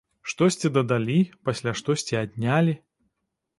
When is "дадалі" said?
0.77-1.17